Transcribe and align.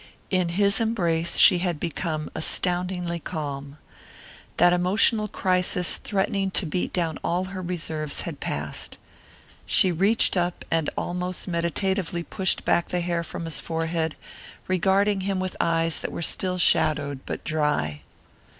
In 0.31 0.49
his 0.49 0.79
embrace 0.79 1.37
she 1.37 1.59
had 1.59 1.79
become 1.79 2.31
astoundingly 2.33 3.19
calm. 3.19 3.77
That 4.57 4.73
emotional 4.73 5.27
crisis 5.27 5.97
threatening 5.97 6.49
to 6.57 6.65
beat 6.65 6.91
down 6.91 7.19
all 7.23 7.43
her 7.53 7.61
reserves 7.61 8.21
had 8.21 8.39
passed. 8.39 8.97
She 9.67 9.91
reached 9.91 10.35
up 10.35 10.65
and 10.71 10.89
almost 10.97 11.47
meditatively 11.47 12.23
pushed 12.23 12.65
back 12.65 12.87
the 12.87 13.01
hair 13.01 13.23
from 13.23 13.45
his 13.45 13.59
forehead, 13.59 14.15
regarding 14.67 15.21
him 15.21 15.39
with 15.39 15.55
eyes 15.61 15.99
that 15.99 16.11
were 16.11 16.23
still 16.23 16.57
shadowed 16.57 17.19
but 17.27 17.43
dry. 17.43 18.01